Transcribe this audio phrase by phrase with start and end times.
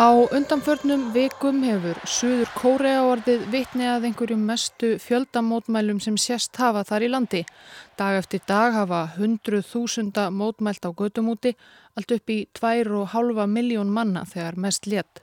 [0.00, 6.86] Á undanförnum vikum hefur Suður Kórea orðið vitni að einhverjum mestu fjöldamótmælum sem sérst hafa
[6.88, 7.40] þar í landi.
[8.00, 11.52] Dag eftir dag hafa hundruð þúsunda mótmælt á gödumúti,
[11.92, 15.20] allt upp í tvær og halva miljón manna þegar mest létt.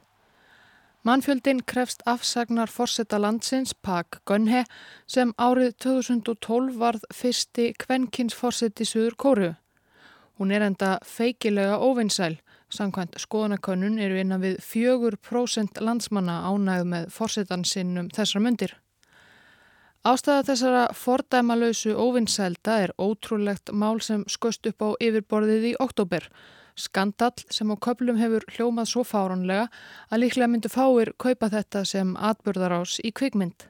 [1.02, 4.68] Mannfjöldin krefst afsagnar forsetta landsins, Pak Gunhe,
[5.10, 9.56] sem árið 2012 varð fyrsti kvenkins forsett í Suður Kóru.
[10.38, 12.38] Hún er enda feikilega óvinnsæl.
[12.68, 18.74] Samkvæmt skoðanakönnun eru innan við 4% landsmanna ánægð með fórsetansinn þessar myndir.
[20.08, 26.28] Ástæða þessara fordæmalausu óvinnsælda er ótrúlegt mál sem skoist upp á yfirborðið í oktober.
[26.78, 29.66] Skandall sem á köplum hefur hljómað svo fáranlega
[30.12, 33.68] að líklega myndu fáir kaupa þetta sem atbörðarás í kvikmynd.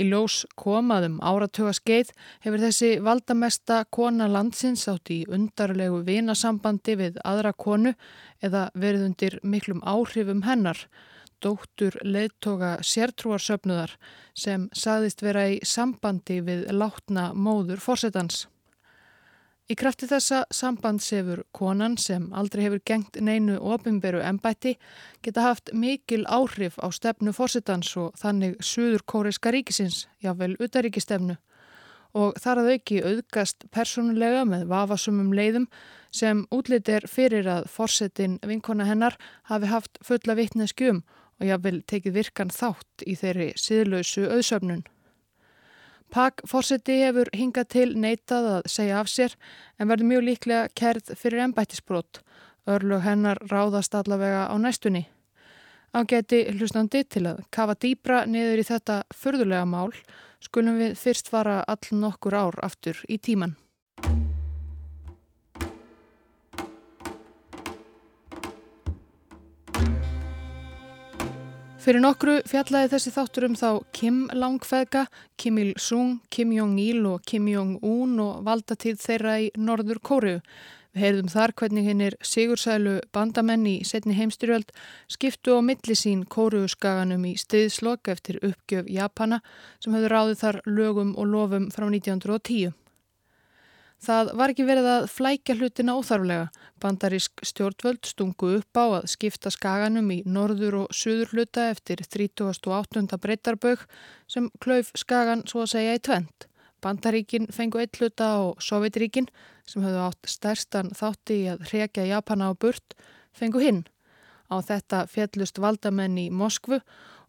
[0.00, 2.12] Í ljós komaðum áratuga skeið
[2.44, 7.92] hefur þessi valdamesta kona landsins átt í undarlegu vinasambandi við aðra konu
[8.40, 10.78] eða verið undir miklum áhrifum hennar,
[11.44, 13.98] dóttur leittoga sértrúarsöfnuðar
[14.32, 18.46] sem saðist vera í sambandi við látna móður fórsetans.
[19.70, 24.74] Í krafti þessa sambandsefur konan sem aldrei hefur gengt neinu ofinberu ennbætti
[25.22, 31.38] geta haft mikil áhrif á stefnu fórsetans og þannig suður kóriska ríkisins, jável utaríkistefnu
[32.12, 35.68] og þar að auki auðgast persónulega með vafasumum leiðum
[36.12, 39.16] sem útlit er fyrir að fórsetin vinkona hennar
[39.48, 41.00] hafi haft fulla vitneskjum
[41.40, 44.84] og jável tekið virkan þátt í þeirri síðlausu auðsöfnun.
[46.12, 49.32] Pak fórseti hefur hingað til neitað að segja af sér
[49.80, 52.20] en verður mjög líklega kerð fyrir ennbættisbrot.
[52.68, 55.06] Örlug hennar ráðast allavega á næstunni.
[55.96, 59.90] Ágæti hlustandi til að kafa dýbra niður í þetta förðulega mál
[60.44, 63.56] skulum við fyrst fara all nokkur ár aftur í tíman.
[71.82, 75.00] Fyrir nokkru fjallaði þessi þáttur um þá Kim langfeðga,
[75.34, 80.36] Kim Il-sung, Kim Jong-il og Kim Jong-un og valdatíð þeirra í Norður Kóriu.
[80.94, 84.70] Við heyrðum þar hvernig hennir sigursælu bandamenn í setni heimstyrjöld
[85.10, 89.40] skiptu á millisín Kóriuskaganum í stiðslokk eftir uppgjöf Japana
[89.82, 92.76] sem höfðu ráðið þar lögum og lofum frá 1910.
[94.02, 96.46] Það var ekki verið að flækja hlutina óþarflega.
[96.82, 103.06] Bandarísk stjórnvöld stungu upp á að skipta skaganum í norður og suður hluta eftir 38.
[103.22, 103.86] breytarbögg
[104.26, 106.48] sem klauf skagan svo að segja í tvent.
[106.82, 109.30] Bandaríkin fengu eitt hluta og Sovjetríkin
[109.70, 112.98] sem höfðu átt stærstan þátti í að hrekja Japana á burt
[113.30, 113.84] fengu hinn.
[114.50, 116.82] Á þetta fjellust valdamenn í Moskvu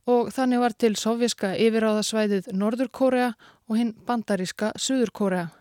[0.10, 3.36] og þannig var til sovjiska yfiráðasvæðið Norður Kórea
[3.70, 5.52] og hinn bandaríska Suður Kórea.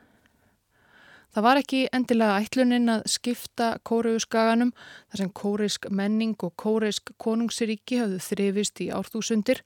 [1.33, 8.03] Það var ekki endilega ætlunin að skipta kóreuskaganum þar sem kóreisk menning og kóreisk konungsiríki
[8.03, 9.63] hafðu þrifist í árþúsundir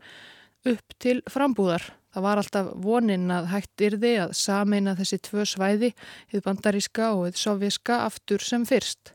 [0.70, 1.82] upp til frambúðar.
[2.14, 5.90] Það var alltaf vonin að hægt yrði að sameina þessi tvö svæði,
[6.30, 9.12] þið bandaríska og þið sovjíska, aftur sem fyrst.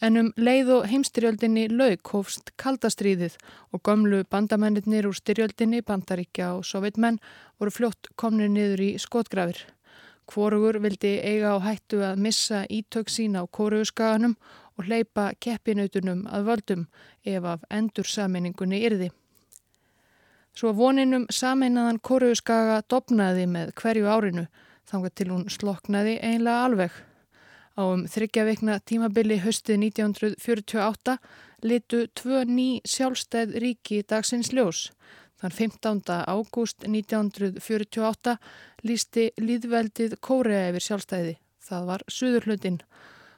[0.00, 3.34] En um leið og heimstyrjöldinni lauk hófst kaldastríðið
[3.74, 7.18] og gömlu bandamennir úr styrjöldinni, bandaríkja og sovjetmenn
[7.58, 9.64] voru fljótt komnir niður í skotgrafir.
[10.26, 14.34] Hvorugur vildi eiga á hættu að missa ítök sín á kóruuskaganum
[14.76, 16.86] og hleypa keppinautunum að völdum
[17.24, 19.10] ef af endur saminningunni yrði.
[20.56, 24.46] Svo voninum saminnaðan kóruuskaga dopnaði með hverju árinu
[24.88, 26.92] þangað til hún sloknaði einlega alveg.
[27.76, 31.18] Á um þryggjaveikna tímabili höstið 1948
[31.68, 34.90] litu tvö ný sjálfstæð ríki dagsins ljós.
[35.40, 36.00] Þann 15.
[36.24, 38.36] ágúst 1948
[38.88, 41.34] lísti líðveldið Kórea yfir sjálfstæði.
[41.66, 42.80] Það var suðurhlutin.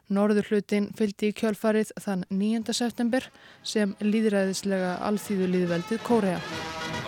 [0.09, 2.73] Norðurhlutin fylgdi í kjölfarið þann 9.
[2.77, 3.29] september
[3.67, 6.41] sem líðræðislega alþýðu líðveldið Kórea.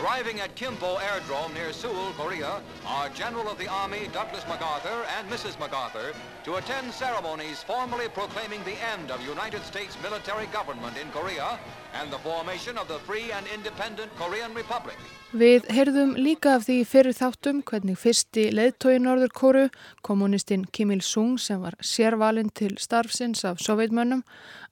[0.02, 5.28] Arriving at Kimpo Airdrome near Seoul, Korea are General of the Army Douglas MacArthur and
[5.28, 5.58] Mrs.
[5.58, 6.14] MacArthur
[6.44, 11.58] to attend ceremonies formally proclaiming the end of United States military government in Korea
[11.92, 14.96] and the formation of the free and independent Korean Republic.
[15.30, 19.66] Við heyrðum líka af því fyrir þáttum hvernig fyrsti leðtói Norður Kóru,
[20.02, 24.24] kommunistinn Kim Il-sung sem var sérvalinn til starfsins af sovjeitmönnum,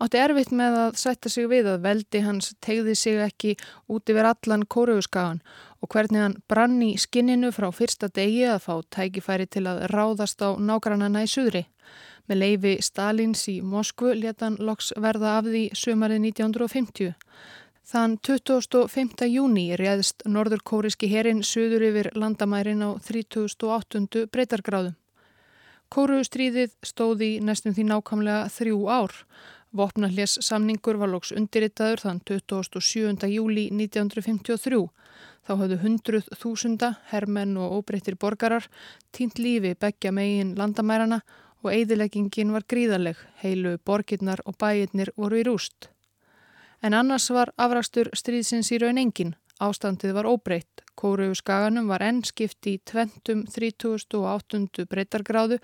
[0.02, 3.54] átti erfitt með að sætta sig við að veldi hans tegði sig ekki
[3.90, 5.40] út yfir allan kóruuskagan
[5.82, 10.42] og hvernig hann brann í skinninu frá fyrsta degi að fá tækifæri til að ráðast
[10.42, 11.66] á nágrannana í suðri.
[12.28, 17.14] Með leifi Stalins í Moskvu leta hann loks verða af því sömarið 1950.
[17.88, 19.24] Þann 25.
[19.32, 24.26] júni réðst norðurkóriski herin söður yfir landamærin á 3008.
[24.28, 24.92] breytargráðu.
[25.88, 29.14] Kóruustríðið stóði næstum því nákvæmlega þrjú ár.
[29.76, 33.28] Vopnahljés samningur var lóks undirritaður þann 27.
[33.28, 34.78] júli 1953.
[35.44, 38.64] Þá hafðu hundruð þúsunda, hermenn og óbreyttir borgarar
[39.12, 41.20] tínt lífi begja megin landamærarna
[41.62, 45.90] og eidileggingin var gríðaleg, heilu borgirnar og bæirnir voru í rúst.
[46.80, 52.24] En annars var afrastur stríðsins í raun engin, ástandið var óbreytt, kóruðu skaganum var enn
[52.26, 54.84] skipt í 20.38.
[54.90, 55.60] breytargráðu,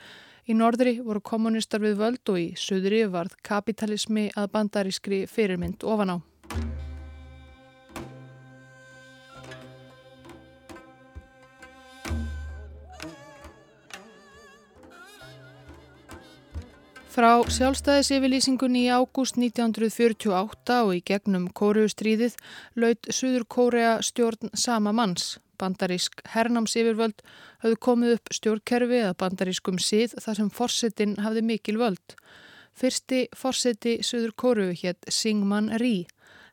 [0.46, 6.14] í norðri voru kommunistar við völd og í söðri varð kapitalismi að bandarískri fyrirmynd ofan
[6.14, 6.16] á.
[17.14, 22.34] Frá sjálfstæðisifilýsingunni í ágúst 1948 og í gegnum Kóreustríðið
[22.82, 25.36] laud Suður Kórea stjórn sama manns.
[25.54, 27.22] Bandarísk hernámsifirvöld
[27.62, 32.18] hafðu komið upp stjórnkerfi eða bandarískum síð þar sem forsetin hafði mikil völd.
[32.74, 36.08] Fyrsti forseti Suður Kóreu hétt Syngman Rhee.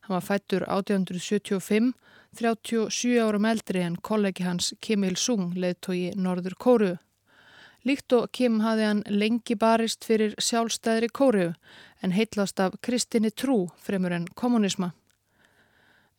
[0.05, 1.95] Hann var fættur 1875,
[2.37, 6.99] 37 árum eldri en kollegi hans Kim Il-sung leðtogi Norður Kóreu.
[7.88, 11.54] Líkt og Kim hafði hann lengi barist fyrir sjálfstæðri kóriu
[12.06, 14.92] en heitlast af kristinni trú fremur en kommunisma.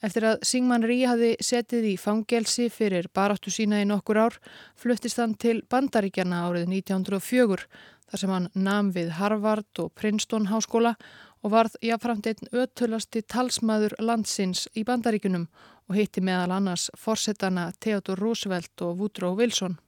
[0.03, 4.39] Eftir að Singman Rí hafði setið í fangelsi fyrir baráttu sína í nokkur ár
[4.75, 7.69] fluttist hann til Bandaríkjana árið 1904
[8.11, 10.97] þar sem hann nam við Harvard og Princeton háskóla
[11.43, 15.47] og varð jáframt einn ötulasti talsmaður landsins í Bandaríkunum
[15.87, 19.79] og hitti meðal annars forsetana Theodore Roosevelt og Woodrow Wilson.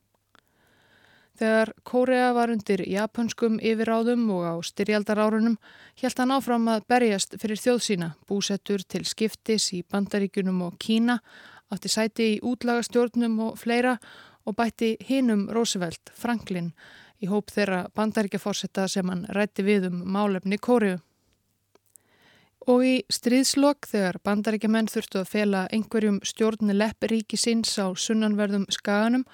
[1.35, 5.57] Þegar Kórea var undir japanskum yfiráðum og á styrjaldarárunum
[5.99, 11.19] hjælt hann áfram að berjast fyrir þjóð sína, búsettur til skiptis í bandaríkunum og Kína,
[11.75, 13.97] átti sæti í útlagastjórnum og fleira
[14.47, 16.71] og bætti hinum Roosevelt, Franklin,
[17.19, 21.01] í hóp þeirra bandaríkjaforsetta sem hann rætti við um málefni Kóriu.
[22.71, 28.69] Og í stríðslokk þegar bandaríkjamenn þurftu að fela einhverjum stjórni lepp ríki sinns á sunnanverðum
[28.73, 29.27] skaganum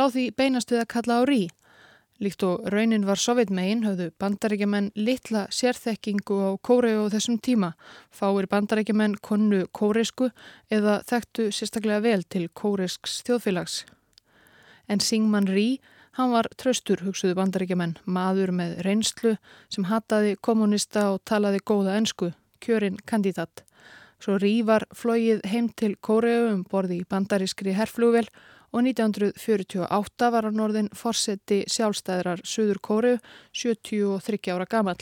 [0.00, 1.42] láð því beinast við að kalla á rí.
[2.20, 7.70] Líkt og raunin var sovjetmegin höfðu bandarækjumenn litla sérþekkingu á kóreu á þessum tíma.
[8.12, 10.28] Fáir bandarækjumenn konnu kóreisku
[10.68, 13.86] eða þekktu sérstaklega vel til kóreisks þjóðfélags.
[14.84, 15.80] En Singman Rí,
[16.20, 19.36] hann var tröstur hugsuðu bandarækjumenn, maður með reynslu
[19.72, 23.64] sem hataði kommunista og talaði góða ensku, kjörinn kandidat.
[24.20, 30.30] Svo Rí var flóið heim til kóreu um borði í bandarískri herflúvel og og 1948
[30.32, 33.16] var hann orðin forseti sjálfstæðrar Suður Kóru,
[33.52, 34.98] 73 ára gammal.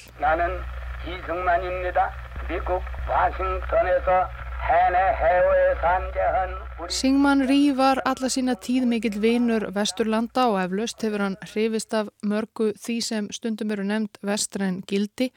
[6.88, 12.10] Singman Rí var alla sína tíð mikill vinur Vesturlanda og eflaust hefur hann hrifist af
[12.24, 15.30] mörgu því sem stundum eru nefnd vestræn gildi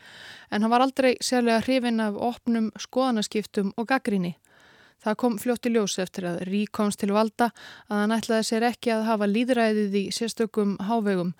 [0.51, 4.35] en hann var aldrei sérlega hrifin af opnum skoðanaskiptum og gaggrinni.
[5.01, 7.50] Það kom fljótt í ljós eftir að Rí komst til valda
[7.89, 11.33] að hann ætlaði sér ekki að hafa líðræðið í sérstökum hávegum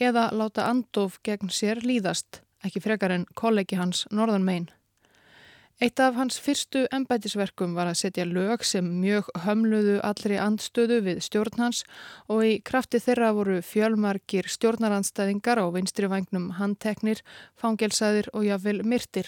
[0.00, 4.70] eða láta andof gegn sér líðast, ekki frekar en kollegi hans Norðan Mein.
[5.82, 11.18] Eitt af hans fyrstu embætisverkum var að setja lög sem mjög hömluðu allri andstöðu við
[11.26, 11.82] stjórn hans
[12.30, 17.24] og í krafti þeirra voru fjölmarkir stjórnarandstæðingar á vinstri vagnum handteknir,
[17.58, 19.26] fangelsaðir og jáfnvel myrtir.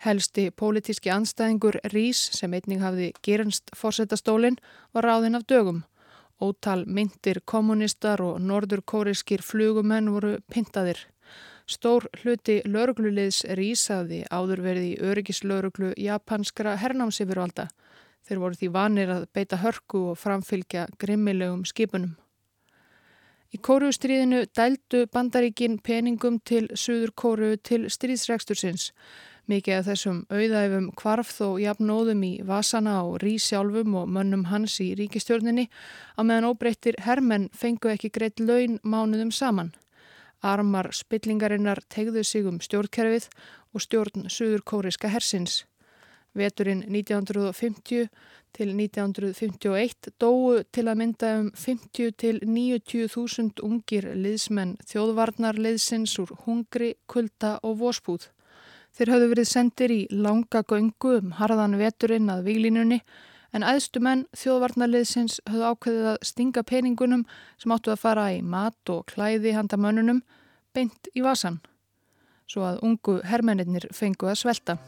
[0.00, 4.56] Helsti pólitíski anstæðingur Rís sem einning hafði gerunst fórsetastólinn
[4.96, 5.82] var ráðinn af dögum.
[6.40, 11.02] Ótal myndir kommunistar og norðurkóriskir flugumenn voru pintaðir.
[11.68, 17.68] Stór hluti laurugluliðs Rís hafði áður verið í öryggislauruglu japanskra hernámsifirvalda.
[18.24, 22.16] Þeir voru því vanir að beita hörku og framfylgja grimmilegum skipunum.
[23.50, 28.92] Í kóruustríðinu dældu bandaríkin peningum til Suður kóru til stríðsrekstursins.
[29.50, 34.92] Mikið af þessum auðæfum kvarf þó jafnóðum í vasana og rísjálfum og mönnum hans í
[34.94, 35.64] ríkistjórninni
[36.14, 39.72] á meðan óbreyttir hermenn fengu ekki greitt laun mánuðum saman.
[40.46, 43.26] Armar spillingarinnar tegðu sig um stjórnkerfið
[43.74, 45.64] og stjórn Suður Kóriska hersins.
[46.38, 48.06] Veturinn 1950
[48.54, 56.14] til 1951 dóu til að mynda um 50 til 90 þúsund ungir liðsmenn þjóðvarnar liðsins
[56.22, 58.30] úr hungri, kulda og vospúð.
[58.96, 63.00] Þeir hafðu verið sendir í langa göngu um harðan veturinn að výlinunni
[63.54, 67.24] en aðstu menn þjóðvarnarliðsins hafðu ákveðið að stinga peningunum
[67.58, 70.22] sem áttu að fara í mat og klæði handa mönnunum
[70.74, 71.60] beint í vasan
[72.50, 74.78] svo að ungu herrmennir fengu að svelta.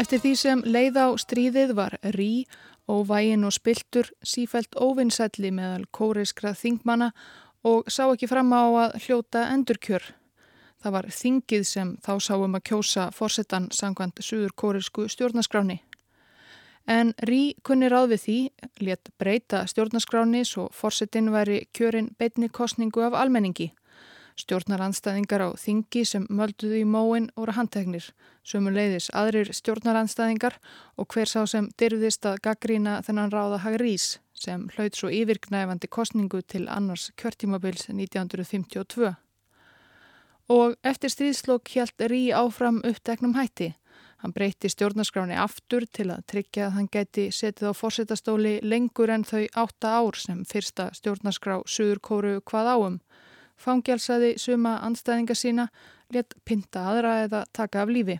[0.00, 2.46] Eftir því sem leið á stríðið var Rí
[2.90, 7.12] Óvægin og spiltur sífælt óvinnsælli meðal kóreiskra þingmanna
[7.62, 10.02] og sá ekki fram á að hljóta endurkjör.
[10.82, 15.78] Það var þingið sem þá sáum að kjósa fórsetan sangvand suður kóreisku stjórnaskráni.
[16.88, 18.38] En Rí kunni ráð við því,
[18.80, 23.70] létt breyta stjórnaskráni svo fórsetin væri kjörin beitni kostningu af almenningi.
[24.40, 28.06] Stjórnaranstæðingar á þingi sem mölduðu í móin voru handteknir,
[28.46, 30.56] sömu leiðis aðrir stjórnaranstæðingar
[30.96, 36.40] og hver sá sem dyrðist að gaggrína þennan ráða Hagrís sem hlaut svo yfirgnæfandi kostningu
[36.42, 39.12] til annars kjörtímabils 1952.
[40.50, 43.74] Og eftir stríðslokk hjælt Rí áfram uppteknum hætti.
[44.20, 49.24] Hann breyti stjórnarskráni aftur til að tryggja að hann geti setið á fórsetastóli lengur en
[49.24, 52.98] þau átta ár sem fyrsta stjórnarskrá Suður Kóru hvað áum
[53.60, 55.68] fangjalsaði suma anstæðinga sína,
[56.10, 58.18] let pinta aðra eða taka af lífi.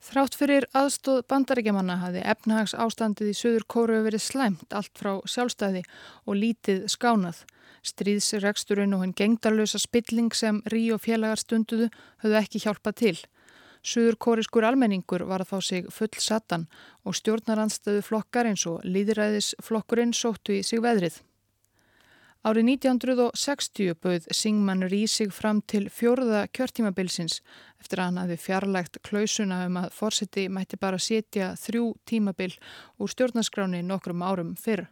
[0.00, 5.82] Þrátt fyrir aðstóð bandaríkjamanna hafi efnahags ástandið í Suður Kóru verið slæmt allt frá sjálfstæði
[6.24, 7.42] og lítið skánað.
[7.84, 11.90] Stríðsregsturinn og henn gengdarlösa spilling sem Rí og félagar stunduðu
[12.24, 13.14] höfðu ekki hjálpað til.
[13.84, 16.66] Suður kóriskur almenningur var að fá sig full satan
[17.04, 21.20] og stjórnarandstöðu flokkar eins og líðræðisflokkurinn sóttu í sig veðrið.
[22.40, 27.42] Árið 1960 bauð Singman Rísig fram til fjórða kjörtímabilsins
[27.82, 32.56] eftir að hann hafi fjarlægt klausuna um að fórseti mætti bara setja þrjú tímabil
[32.96, 34.86] úr stjórnarskráni nokkrum árum fyrr.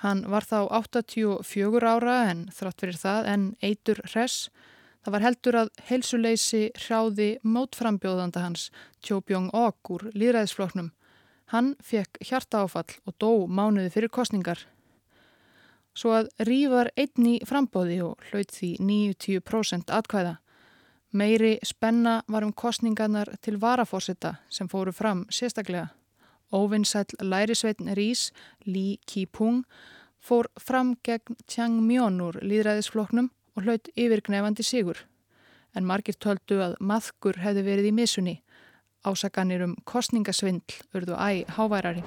[0.00, 4.48] Hann var þá 84 ára en þrátt fyrir það en eitur hress.
[5.04, 8.70] Það var heldur að heilsuleysi hráði mótframbjóðanda hans
[9.04, 10.92] Tjóbjóng Ok úr líðræðisfloknum.
[11.52, 14.70] Hann fekk hjarta áfall og dó mánuði fyrir kostningar
[15.94, 20.36] svo að Rívar einni frambóði og hlaut því 90% atkvæða.
[21.12, 25.88] Meiri spenna var um kostningarnar til varafórsetta sem fóru fram sérstaklega.
[26.52, 28.30] Óvinnsæl lærisveitn Rís,
[28.66, 29.64] Lý Ki-pung,
[30.20, 35.06] fór fram gegn Tjang Mjón úr líðræðisfloknum og hlaut yfirgnefandi sigur.
[35.74, 38.36] En margir töldu að maðkur hefði verið í misunni.
[39.06, 42.04] Ásakanir um kostningasvindl urðu æg háværari.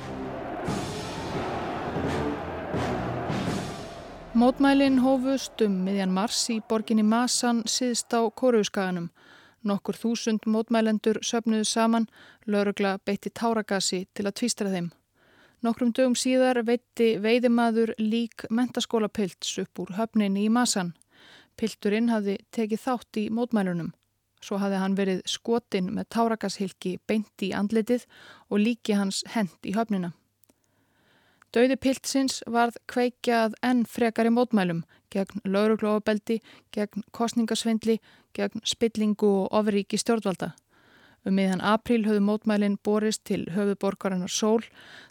[4.44, 9.06] Mótmælin hófust um miðjan mars í borginni Masan síðst á Kóruðskaganum.
[9.64, 12.10] Nokkur þúsund mótmælendur söpnuðu saman,
[12.44, 14.90] laurugla beitti táragasi til að tvístra þeim.
[15.64, 20.92] Nokkrum dögum síðar veitti veiðimaður lík mentaskóla pilts upp úr höfninni í Masan.
[21.56, 23.94] Pilturinn hafði tekið þátt í mótmælunum.
[24.44, 28.04] Svo hafði hann verið skotin með táragashilki beint í andlitið
[28.50, 30.12] og líki hans hend í höfnina.
[31.54, 34.84] Dauði piltsins varð kveikjað enn frekar í mótmælum
[35.14, 36.40] gegn lauruglóabeldi,
[36.74, 38.00] gegn kostningasvindli,
[38.34, 40.54] gegn spillingu og ofríki stjórnvalda.
[41.24, 44.66] Um miðan april höfðu mótmælinn borist til höfuborgarinnar Sól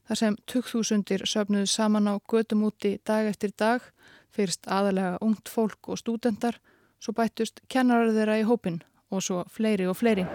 [0.09, 3.81] þar sem 2000 söfnuðu saman á gödum úti dag eftir dag,
[4.29, 6.59] fyrst aðalega ungt fólk og stúdendar,
[7.01, 10.27] svo bættust kennarar þeirra í hópin og svo fleiri og fleiri.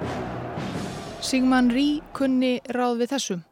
[1.21, 3.46] Sigman Rí kunni ráð við þessum.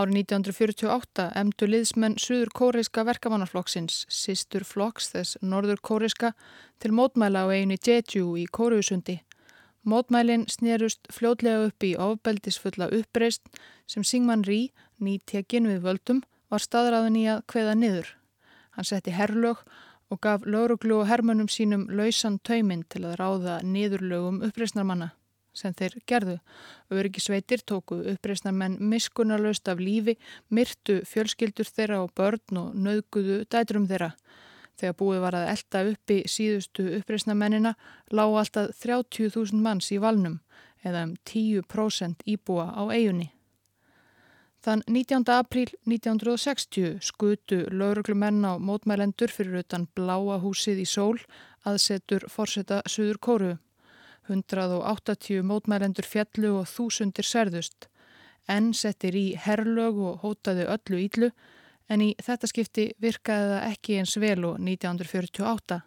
[0.00, 6.30] Árið 1948 emdu liðsmenn Suður Kóreiska verkamannaflokksins, Sistur Flokks þess Norður Kóreiska,
[6.80, 9.18] til mótmæla á eiginu Jeju í Kóruusundi.
[9.84, 13.44] Mótmælin snerust fljótlega upp í ofbeldisfulla uppreist
[13.90, 14.70] sem Singman Rí,
[15.04, 18.16] nýtjekin við völdum, var staðræðin í að kveða niður.
[18.78, 19.66] Hann setti herrlög
[20.08, 25.12] og gaf lauruglu og hermönum sínum lausan tauminn til að ráða niðurlögum uppreistnarmanna
[25.60, 26.36] sem þeir gerðu.
[26.90, 30.16] Öryggisveitir tóku uppreysnar menn miskunarlaust af lífi,
[30.48, 34.14] myrtu fjölskyldur þeirra og börn og nöðguðu dætrum þeirra.
[34.80, 37.74] Þegar búið var að elda uppi síðustu uppreysna mennina
[38.16, 40.40] lág alltaf 30.000 manns í valnum
[40.80, 43.28] eða um 10% íbúa á eigunni.
[44.60, 45.24] Þann 19.
[45.32, 51.16] apríl 1960 skutu lauruglumenn á mótmælendur fyrir utan Bláa húsið í sól
[51.64, 53.54] aðsetur fórseta Suður Kóru.
[54.30, 57.88] 180 mótmælendur fjallu og þúsundir serðust.
[58.48, 61.30] Enn settir í herrlög og hótaði öllu íllu
[61.90, 65.80] en í þetta skipti virkaði það ekki eins vel og 1948.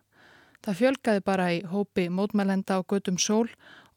[0.64, 3.50] Það fjölgaði bara í hópi mótmælenda á gödum sól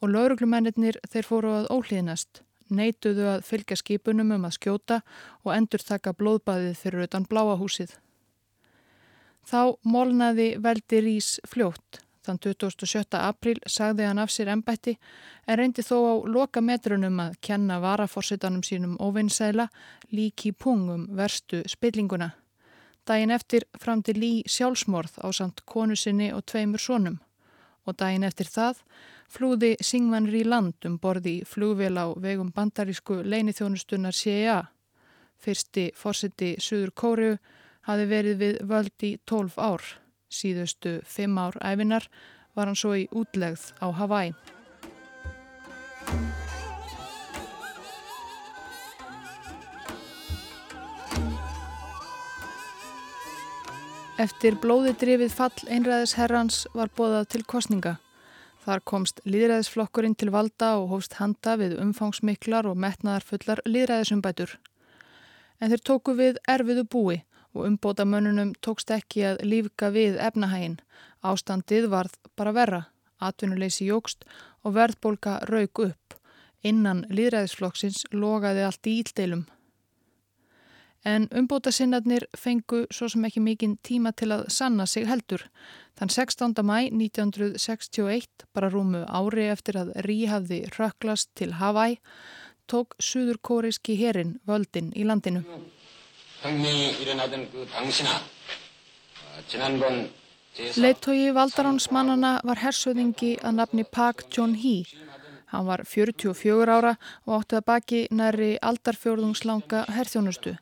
[0.02, 5.00] og lauruglumennir þeir fóru að óhlýðnast, neituðu að fylgja skipunum um að skjóta
[5.44, 7.94] og endur taka blóðbaðið fyrir utan bláahúsið.
[9.46, 12.05] Þá molnaði veldi rís fljótt.
[12.26, 13.18] Þann 27.
[13.18, 14.96] april sagði hann af sér ennbætti
[15.46, 19.68] en reyndi þó á loka metrunum að kenna varaforsitanum sínum óvinnsæla
[20.10, 22.32] líki pungum verstu spillinguna.
[23.06, 27.20] Dægin eftir fram til lí sjálfsmorð á samt konu sinni og tveimur sónum
[27.86, 28.80] og dægin eftir það
[29.30, 34.64] flúði Singvanri land um borði flúvel á vegum bandarísku leinithjónustunar CIA.
[35.38, 37.38] fyrsti fórseti Suður Kóriu,
[37.86, 39.82] hafi verið við völd í 12 ár.
[40.32, 42.08] Síðustu 5 ár æfinar
[42.56, 44.34] var hann svo í útlegð á Hawaii.
[54.16, 57.98] Eftir blóði drifið fall einræðisherrans var bóðað til kostninga.
[58.64, 64.56] Þar komst líðræðisflokkurinn til valda og hófst handa við umfangsmiklar og metnaðarfullar líðræðisumbætur.
[65.60, 67.18] En þeir tóku við erfiðu búi
[67.56, 70.78] og umbóta mönnunum tókst ekki að lífka við efnahægin.
[71.24, 72.82] Ástandið varð bara verra,
[73.18, 74.28] atvinnuleysi jógst
[74.62, 76.16] og verðbólka rauk upp.
[76.62, 79.46] Innan líðræðisflokksins logaði allt í íldeilum
[81.06, 85.44] en umbóta sinnarnir fengu svo sem ekki mikinn tíma til að sanna sig heldur.
[85.96, 86.56] Þann 16.
[86.66, 92.00] mæ 1961, bara rúmu ári eftir að Rí hafði röklast til Hawaii,
[92.66, 95.44] tók suður kóriski herin völdin í landinu.
[100.76, 104.84] Leittói Valdaránsmannana var hersöðingi að nafni Pak John-hee.
[105.50, 106.94] Hann var 44 ára
[107.26, 110.54] og átti að baki næri aldarfjörðungslanga herþjónustu.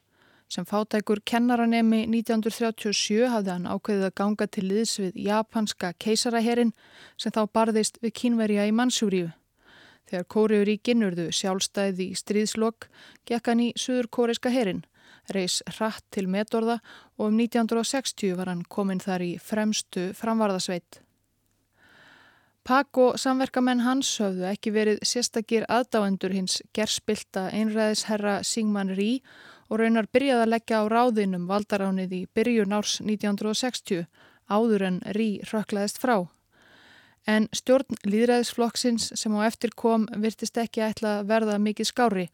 [0.49, 6.73] Sem fátækur kennaranemi 1937 hafði hann ákveðið að ganga til liðs við japanska keisaraherin
[7.17, 9.33] sem þá barðist við kínverja í Mansúríu.
[10.09, 12.91] Þegar Kóriuríkin urðu sjálfstæði í stríðslokk
[13.29, 14.85] gekk hann í Suður Kóriska herin,
[15.33, 16.81] reys hratt til metorða
[17.19, 21.01] og um 1960 var hann komin þar í fremstu framvarðasveit.
[22.65, 29.19] Pak og samverkamenn hans höfðu ekki verið sérstakir aðdáendur hins gerspilta einræðisherra Sigman Rí
[29.69, 34.07] og raunar byrjaði að leggja á ráðinum valdaránið í byrjun árs 1960
[34.49, 36.25] áður en Rí röklaðist frá.
[37.25, 42.25] En stjórn líðræðisflokksins sem á eftir kom virtist ekki ætla að verða mikið skári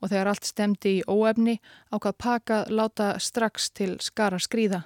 [0.00, 1.60] og þegar allt stemdi í óefni
[1.94, 4.82] ákvað Paka láta strax til skara skrýða.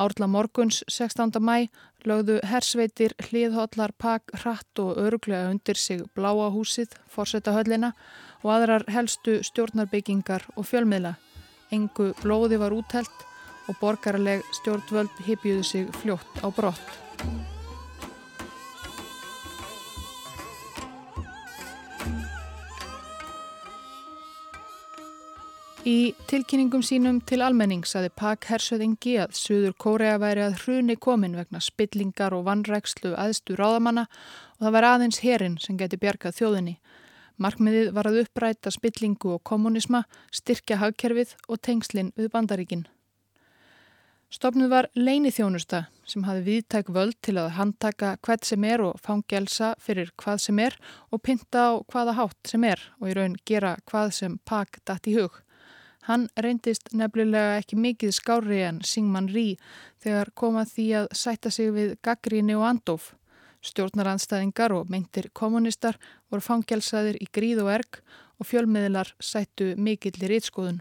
[0.00, 1.36] Árla morguns 16.
[1.40, 1.68] mæ
[2.04, 7.92] lögðu hersveitir hliðhóllar Pak hratt og öruglega undir sig bláa húsið, forsetta höllina
[8.42, 11.16] og aðrar helstu stjórnarbyggingar og fjölmiðla.
[11.72, 13.26] Engu blóði var úthelt
[13.68, 17.55] og borgarleg stjórnvöld hipjuðu sig fljótt á brott.
[25.86, 31.36] Í tilkynningum sínum til almenning saði Pak Hersöðingi að Suður Kórea væri að hruni komin
[31.38, 34.08] vegna spillingar og vannrækslu aðstu ráðamanna
[34.56, 36.74] og það var aðeins herin sem geti bjargað þjóðinni.
[37.38, 40.02] Markmiðið var að uppræta spillingu og kommunisma,
[40.34, 42.84] styrkja hagkerfið og tengslinn við bandaríkin.
[44.26, 48.98] Stofnuð var leini þjónusta sem hafi viðtæk völd til að handtaka hvað sem er og
[49.06, 50.74] fangelsa fyrir hvað sem er
[51.14, 55.14] og pinta á hvaða hátt sem er og í raun gera hvað sem Pak dætt
[55.14, 55.45] í hug.
[56.06, 59.56] Hann reyndist nefnilega ekki mikið skári en Singman Rí
[60.04, 63.08] þegar komað því að sætta sig við gaggríni og andof.
[63.66, 65.98] Stjórnaranstæðingar og meintir kommunistar
[66.30, 67.98] voru fangelsaðir í gríð og erg
[68.38, 70.78] og fjölmiðlar sættu mikillir ytskoðun.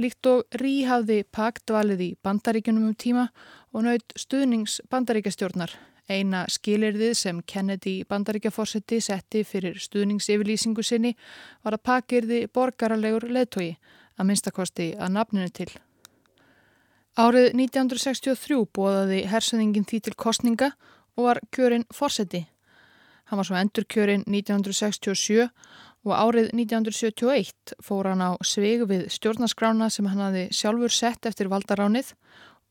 [0.00, 3.28] Líkt og Rí hafði pakt valið í bandaríkunum um tíma
[3.74, 5.74] og naut stuðnings bandaríkastjórnar.
[6.10, 11.14] Eina skilirðið sem Kennedy bandaríkjaforsetti setti fyrir stuðningsyfirlýsingu sinni
[11.62, 13.76] var að pakirði borgaralegur leðtogi
[14.18, 15.70] að minnstakosti að nafninu til.
[17.20, 20.72] Árið 1963 bóðaði hersöðingin því til kostninga
[21.16, 22.46] og var kjörinn fórseti.
[23.30, 25.46] Hann var svo endur kjörinn 1967
[26.06, 31.50] og árið 1971 fór hann á svegu við stjórnaskrána sem hann hafi sjálfur sett eftir
[31.52, 32.14] valdaránið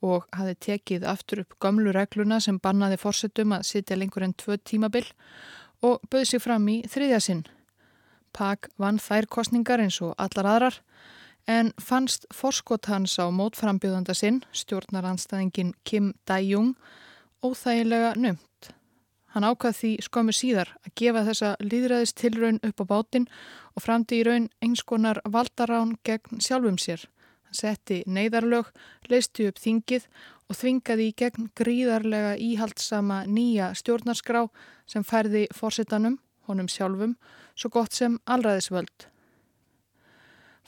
[0.05, 4.57] og hafi tekið aftur upp gömlu regluna sem bannaði fórsetum að sitja lengur enn tvö
[4.57, 5.05] tímabil
[5.83, 7.43] og böði sig fram í þriðja sinn.
[8.35, 10.79] Pak vann þær kostningar eins og allar aðrar
[11.49, 16.75] en fannst forskot hans á mótframbjóðanda sinn, stjórnaranstæðingin Kim Dae-jung,
[17.41, 18.69] óþægilega nömt.
[19.33, 23.27] Hann ákvað því skömmu síðar að gefa þessa líðræðist tilraun upp á bátinn
[23.75, 27.05] og framti í raun einskonar valdarán gegn sjálfum sér.
[27.51, 28.69] Setti neyðarlög,
[29.09, 30.07] leisti upp þingið
[30.49, 34.47] og þvingaði í gegn gríðarlega íhaldsama nýja stjórnarskrá
[34.89, 37.15] sem færði fórsetanum, honum sjálfum,
[37.55, 39.09] svo gott sem allraðisvöld.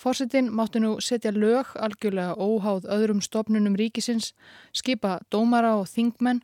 [0.02, 4.34] Fórsetin mátti nú setja lög algjörlega óháð öðrum stopnunum ríkisins,
[4.74, 6.42] skipa dómara og þingmenn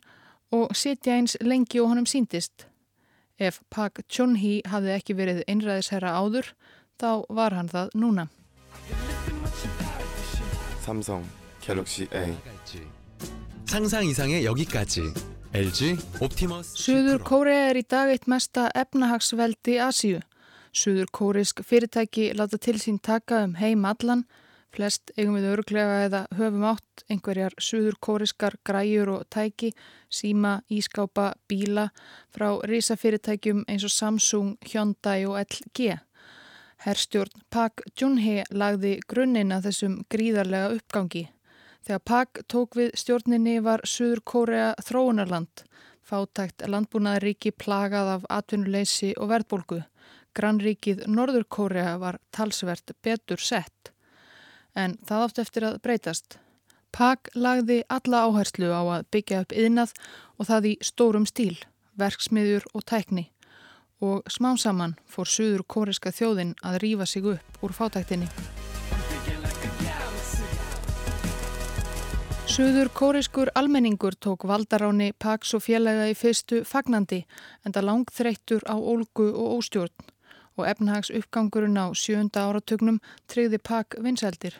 [0.54, 2.68] og sitja eins lengi og honum síndist.
[3.38, 6.54] Ef Pak Chun-hee hafði ekki verið einræðisherra áður,
[6.98, 8.28] þá var hann það núna.
[10.87, 11.25] Samsung
[11.65, 12.25] Galaxy A
[13.65, 15.01] 상상 이상의 여기까지
[15.53, 20.19] LG Optimus Suður Kórea er í dag eitt mesta efnahagsveldi Asíu.
[20.73, 24.23] Suður kórisk fyrirtæki láta til sín taka um heim allan,
[24.73, 29.69] flest eigum við örglega eða höfum átt einhverjar suður kóriskar græjur og tæki,
[30.09, 31.91] síma, ískápa, bíla
[32.33, 35.99] frá risafyrirtækjum eins og Samsung, Hyundai og LG.
[36.78, 41.24] Herstjórn Pak Junhe lagði grunninn að þessum gríðarlega uppgangi.
[41.82, 45.64] Þegar Pak tók við stjórninni var Suður Kórea þróunarland,
[46.06, 49.80] fátækt landbúnaðaríki plagað af atvinnuleysi og verðbólgu.
[50.38, 53.90] Grannríkið Norður Kórea var talsvert betur sett.
[54.78, 56.38] En það átt eftir að breytast.
[56.94, 59.96] Pak lagði alla áherslu á að byggja upp yðnað
[60.38, 61.58] og það í stórum stíl,
[61.98, 63.26] verksmiður og tækni.
[64.00, 68.28] Og smám saman fór Suður Kóreska þjóðin að rýfa sig upp úr fátæktinni.
[72.58, 77.20] Suður kóriskur almenningur tók valdaráni Pax og félaga í fyrstu fagnandi
[77.62, 80.08] en það langþreyttur á ólgu og óstjórn
[80.58, 82.98] og efnahags uppgangurinn á sjönda áratugnum
[83.30, 84.58] tryggði Pak vinseldir.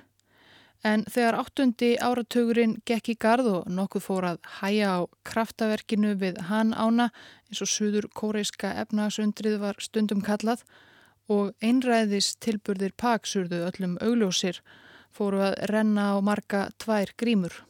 [0.86, 6.38] En þegar áttundi áratugurinn gekk í gard og nokkuð fór að hæja á kraftaverkinu við
[6.46, 7.08] hann ána
[7.50, 10.62] eins og suður kóriska efnahagsundrið var stundum kallað
[11.28, 14.62] og einræðis tilburðir Pak surðu öllum augljósir
[15.10, 17.64] fóru að renna á marga tvær grímur.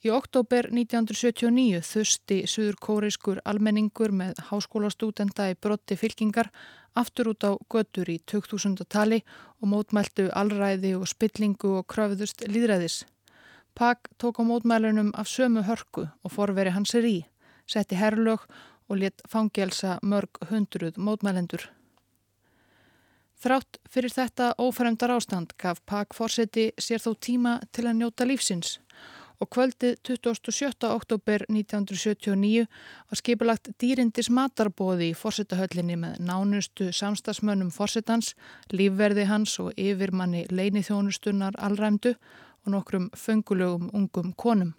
[0.00, 6.48] Í oktober 1979 þusti suður kóreiskur almenningur með háskólastútenda í brotti fylkingar
[6.94, 8.84] aftur út á götur í 2000.
[8.88, 9.22] tali
[9.60, 13.04] og mótmæltu allræði og spillingu og kröfuðust líðræðis.
[13.74, 17.26] Pak tók á mótmælunum af sömu hörku og forveri hans er í,
[17.66, 18.46] setti herrlög
[18.88, 21.70] og let fangelsa mörg hundruð mótmælendur.
[23.40, 28.78] Þrátt fyrir þetta ófæremdar ástand gaf Pak fórseti sér þó tíma til að njóta lífsins
[29.40, 30.88] og kvöldið 27.
[30.88, 32.66] oktober 1979
[33.10, 38.34] var skipulagt dýrindis matarbóði í fórsetahöllinni með nánustu samstagsmönnum fórsetans,
[38.72, 42.14] lífverði hans og yfirmanni leinithjónustunnar allræmdu
[42.66, 44.74] og nokkrum fengulögum ungum konum.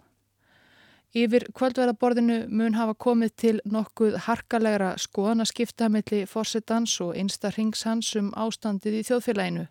[1.12, 8.30] Yfir kvöldverðaborðinu mun hafa komið til nokkuð harkalegra skoðanaskipta melli fórsetans og einstar hringshans um
[8.32, 9.66] ástandið í þjóðfélaginu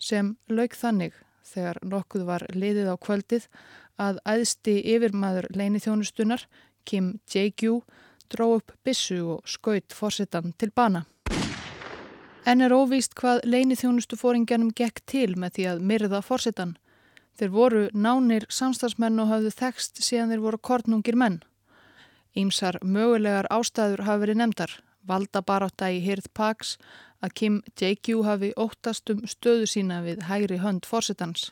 [0.00, 1.18] sem lauk þannig
[1.50, 3.46] þegar nokkuð var liðið á kvöldið
[4.00, 6.46] að æðsti yfirmaður leinithjónustunar,
[6.88, 7.80] Kim Jae-gyu,
[8.30, 11.04] dró upp bissu og skaut fórsetan til bana.
[12.48, 16.76] En er óvíst hvað leinithjónustufóringjanum gekk til með því að myrða fórsetan.
[17.36, 21.40] Þeir voru nánir samstagsmenn og hafðu þekst síðan þeir voru kornungir menn.
[22.36, 24.72] Ímsar mögulegar ástæður hafi verið nefndar,
[25.04, 26.76] valda barátta í Hirð Pags,
[27.20, 31.50] að Kim Jae-gyu hafi óttast um stöðu sína við hægri hönd fórsetans.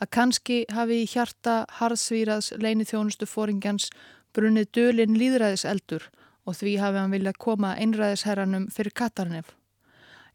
[0.00, 3.88] Að kannski hafi í hjarta harðsvíraðs leini þjónustu fóringjans
[4.36, 6.10] brunnið dölinn líðræðiseldur
[6.46, 9.54] og því hafi hann viljað koma einræðisherranum fyrir Katarnef.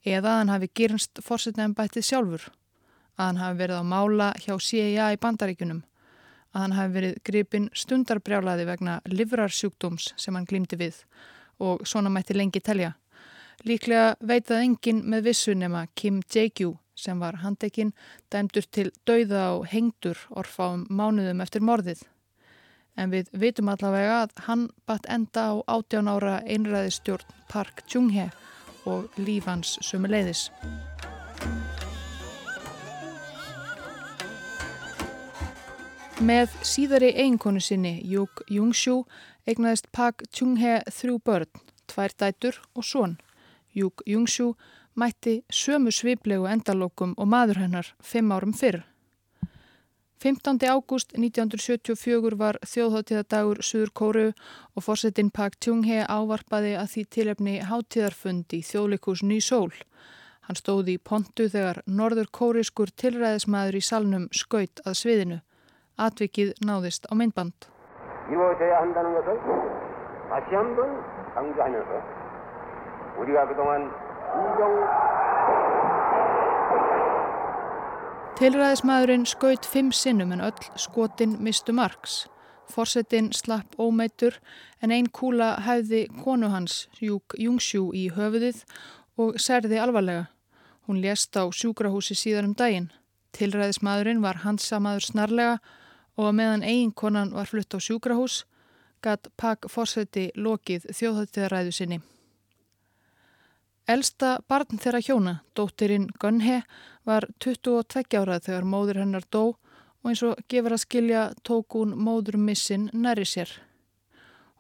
[0.02, 2.48] Eða hann hafi gyrnst fórsetnaðan bættið sjálfur.
[3.20, 5.84] Að hann hafi verið á mála hjá CIA í bandaríkunum.
[6.52, 11.04] Að hann hafi verið gripin stundarbrjálaði vegna livrarsjúkdóms sem hann glýmdi við
[11.62, 12.96] og svona mætti lengi telja.
[13.62, 17.92] Líklega veitað engin með vissu nema Kim Jae-gyu sem var handekinn
[18.34, 22.02] dæmdur til dauða og hengdur orfáum mánuðum eftir morðið.
[22.98, 28.32] En við vitum allavega að hann batt enda á 18 ára einræðistjórn Park Chung-hee
[28.90, 30.50] og lífans sumuleiðis.
[36.22, 39.04] Með síðari eiginkonu sinni, Juk Jung-shu,
[39.46, 43.22] eignaðist Park Chung-hee þrjú börn, tvær dætur og són.
[43.76, 44.54] Júk Jungsjú,
[44.96, 48.84] mætti sömu sviplegu endalokum og maður hennar fimm árum fyrr.
[50.22, 50.60] 15.
[50.70, 54.26] ágúst 1974 var þjóðháttíðadagur Suður Kóru
[54.78, 59.74] og fórsetin Pak Tjunghe ávarpaði að því tilefni háttíðarfund í þjóðleikus Ný Sól.
[60.46, 65.42] Hann stóði í pontu þegar norður kóriskur tilræðismæður í salnum skaut að sviðinu.
[65.98, 67.72] Atvikið náðist á myndband.
[68.30, 69.62] Júi, þegar hann dæna um þessu,
[70.38, 70.98] að sjambun,
[71.34, 72.21] hann dæna um þessu.
[73.19, 73.91] 우리가 그동안
[74.37, 75.07] 인정
[78.37, 82.27] Tilræðismæðurinn skaut fimm sinnum en öll skotin mistu margs.
[82.69, 84.35] Forsetin slapp ómeitur
[84.85, 88.61] en ein kúla hæfði konu hans, Júk Jungsjú, í höfuðið
[89.17, 90.27] og særði alvarlega.
[90.85, 92.91] Hún lést á sjúkrahúsi síðan um daginn.
[93.33, 95.57] Tilræðismæðurinn var hansamaður snarlega
[96.21, 98.45] og meðan eiginkonan var flutt á sjúkrahús,
[99.01, 102.03] gatt Pak Forseti lokið þjóðhættiðaræðu sinni.
[103.90, 106.62] Elsta barn þeirra hjóna, dóttirinn Gunhe,
[107.06, 109.56] var 22 árað þegar móður hennar dó
[110.02, 113.50] og eins og gefur að skilja tók hún móður missin næri sér.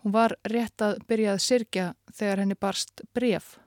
[0.01, 3.57] Hún var rétt að byrja að sirkja þegar henni barst bref.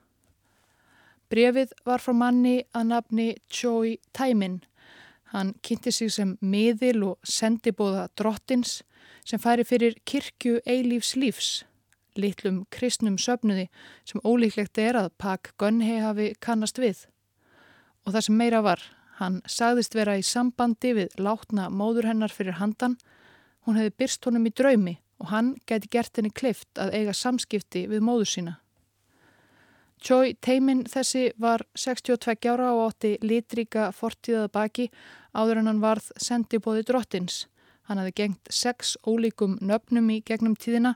[1.31, 4.61] Brefið var frá manni að nafni Choi Taimin.
[5.31, 8.83] Hann kynnti sig sem miðil og sendibóða drottins
[9.25, 11.65] sem færi fyrir kirkju eilífs lífs,
[12.21, 13.69] litlum kristnum söpnuði
[14.07, 17.07] sem ólíklegt er að Pak Gunhei hafi kannast við.
[18.05, 18.83] Og það sem meira var,
[19.21, 22.99] hann sagðist vera í sambandi við látna móður hennar fyrir handan,
[23.65, 27.87] hún hefði byrst honum í draumi og hann gæti gert henni kleift að eiga samskipti
[27.89, 28.55] við móður sína.
[30.05, 34.89] Choi Teimin þessi var 62 ára og átti litríka fortíðað baki
[35.33, 37.47] áður en hann varð sendibóði drottins.
[37.89, 40.95] Hann hafði gengt sex ólíkum nöfnum í gegnum tíðina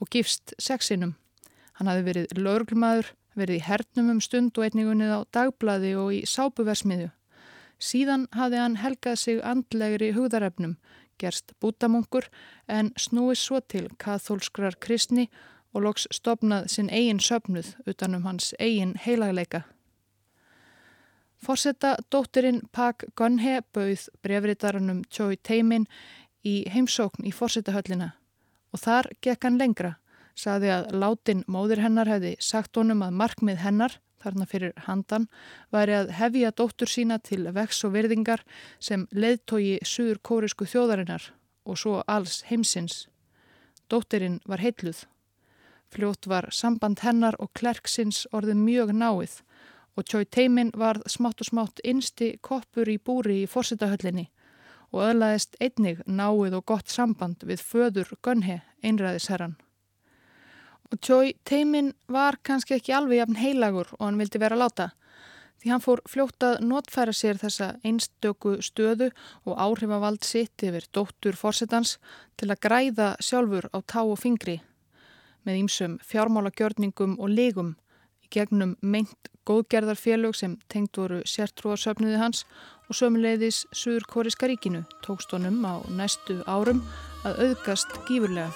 [0.00, 1.14] og gifst sexinum.
[1.78, 6.20] Hann hafði verið lögurglmaður, verið í hernum um stund og einningunnið á dagblaði og í
[6.28, 7.10] sápuversmiðu.
[7.80, 10.76] Síðan hafði hann helgað sig andlegri hugðarefnum,
[11.20, 12.28] gerst bútamungur
[12.68, 15.28] en snúið svo til kathólskrar kristni
[15.72, 19.64] og loks stopnað sinn eigin söpnuð utanum hans eigin heilagleika.
[21.40, 25.86] Forsetta dótturinn Pak Gunhe bauð brefriðarannum Choi Teimin
[26.44, 28.12] í heimsókn í forsettahöllina
[28.72, 29.96] og þar gekk hann lengra,
[30.34, 35.28] saði að látin móðir hennar hefði sagt honum að markmið hennar, þarna fyrir handan,
[35.72, 38.44] væri að hefja dóttur sína til vex og virðingar
[38.78, 41.30] sem leðtogi suður kórisku þjóðarinnar
[41.64, 43.06] og svo alls heimsins.
[43.90, 45.06] Dótturinn var heitluð.
[45.90, 49.40] Fljótt var samband hennar og klerksins orðið mjög náið
[49.98, 54.28] og Choi Teimin var smátt og smátt innsti koppur í búri í fórsetahöllinni
[54.90, 59.56] og öðlaðist einnig náið og gott samband við föður Gunhe, einræðisherran.
[60.90, 64.90] Og Choi Teimin var kannski ekki alveg jafn heilagur og hann vildi vera láta
[65.60, 69.10] því hann fór fljótt að notfæra sér þessa einstöku stöðu
[69.44, 71.98] og áhrifavald sitt yfir dóttur fórsetans
[72.40, 74.60] til að græða sjálfur á tá og fingri
[75.44, 77.74] með ímsum fjármálagjörningum og legum
[78.30, 82.44] gegnum meint góðgerðarfélög sem tengt voru sértrúarsöfniði hans
[82.88, 86.84] og sömuleiðis Suður Kóriska ríkinu tókst honum á næstu árum
[87.24, 88.52] að auðgast gífurlega.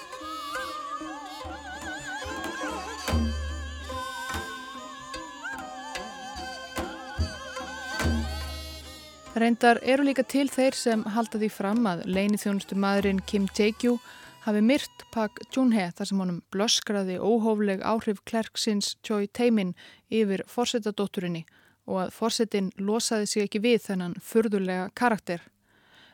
[9.34, 13.96] Reyndar eru líka til þeir sem halda því fram að leini þjónustu maðurinn Kim Tae-kyu
[14.44, 19.72] hafi myrt Pak Jun-hee þar sem honum blöskraði óhófleg áhrif klerksins Choi Tae-min
[20.12, 21.46] yfir fórsetadótturinni
[21.88, 25.40] og að fórsetin losaði sig ekki við þennan furðulega karakter.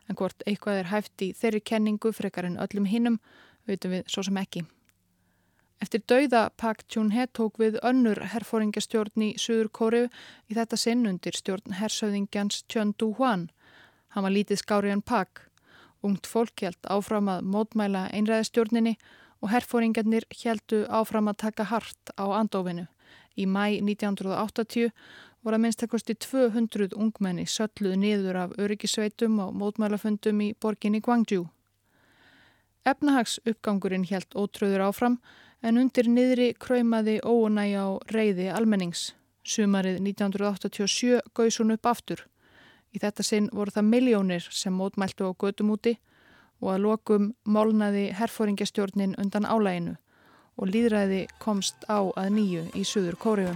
[0.07, 3.19] En hvort eitthvað er hæft í þeirri kenningu frekar en öllum hinnum,
[3.67, 4.65] veitum við svo sem ekki.
[5.81, 10.09] Eftir dauða Pak Jun-hee tók við önnur herfóringastjórn í Suður Kóriu
[10.51, 13.49] í þetta sinn undir stjórn hersauðingjans Chön Du-hwan.
[14.15, 15.50] Hann var lítið skári en Pak.
[16.03, 18.95] Ungt fólk held áfram að mótmæla einræðistjórninni
[19.41, 22.87] og herfóringarnir heldu áfram að taka hart á andofinu.
[23.37, 24.91] Í mæ 1980
[25.45, 31.47] voru að minnstakosti 200 ungmenni sölluð niður af öryggisveitum og mótmælafundum í borginni Gwangju.
[32.85, 35.19] Efnahags uppgangurinn held ótröður áfram
[35.63, 39.11] en undir niðri kröymaði óunægi á reyði almennings.
[39.45, 42.25] Sumarið 1987 gauðs hún upp aftur.
[42.91, 45.97] Í þetta sinn voru það miljónir sem mótmæltu á gödum úti
[46.61, 49.95] og að lokum málnaði herfóringjastjórnin undan álæginu
[50.59, 53.55] og líðræði komst á að nýju í Suður Kóriðu.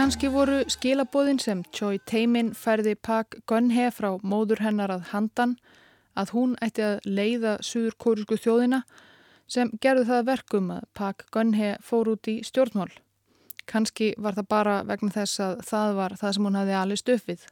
[0.00, 5.58] Kanski voru skilabóðin sem Choi Teimin færði Pak Gunhe frá móður hennar að handan
[6.16, 8.84] að hún ætti að leiða Suður Kórisku þjóðina
[9.50, 12.90] sem gerðu það verkum að Pak Gunhe fór út í stjórnmál.
[13.70, 17.42] Kanski var það bara vegna þess að það var það sem hún hafði alveg stöfið.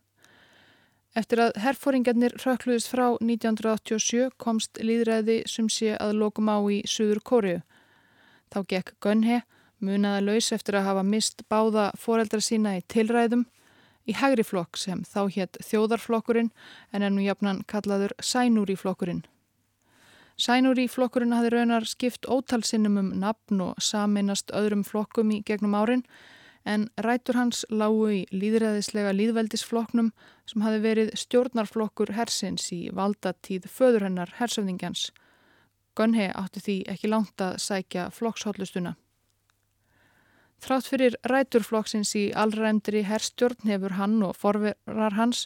[1.19, 7.23] Eftir að herfóringarnir rökkluðist frá 1987 komst líðræði sem sé að lokum á í Suður
[7.25, 7.61] Kóriu.
[8.53, 9.41] Þá gekk Gunhe,
[9.83, 13.47] munaða laus eftir að hafa mist báða foreldra sína í tilræðum,
[14.09, 16.53] í hægri flokk sem þá hétt þjóðarflokkurinn
[16.93, 18.79] en ennú jafnan kallaður sænúri
[20.39, 20.65] flokkurinn.
[20.65, 26.05] Sænúri flokkurinn hafi raunar skipt ótalsinnum um nafn og saminast öðrum flokkum í gegnum árin
[26.65, 30.13] en rætur hans lágu í líðræðislega líðveldisflokknum
[30.47, 35.13] sem hafi verið stjórnarflokkur hersins í valdatíð föðurhennar hersöfningjans.
[35.97, 38.97] Gunhe átti því ekki langt að sækja flokkshóllustuna.
[40.59, 45.45] Þrátt fyrir ræturflokksins í allræmdri herrstjórn hefur hann og forverar hans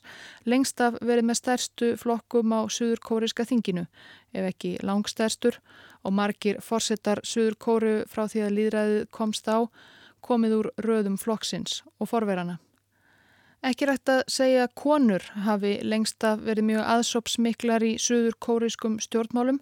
[0.49, 3.85] lengst af verið með stærstu flokkum á Suður Kóriska þinginu,
[4.33, 5.59] ef ekki langstærstur
[6.03, 9.69] og margir forsetar Suður Kóru frá því að líðræðið komst á
[10.25, 12.57] komið úr röðum flokksins og forverana.
[13.63, 18.97] Ekki rætt að segja að konur hafi lengst af verið mjög aðsopsmiklar í Suður Kóriskum
[19.03, 19.61] stjórnmálum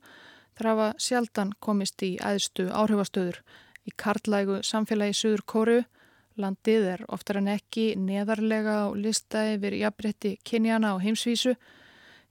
[0.57, 3.43] þar hafa sjaldan komist í æðstu áhrifastöður
[3.87, 5.81] í karlægu samfélagi Suður Kóru.
[6.40, 11.57] Landið er oftar en ekki neðarlega á lista yfir jafnbretti kynjana á heimsvísu